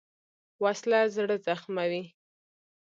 وسله 0.63 0.99
زړه 1.15 1.35
زخموي 1.45 2.03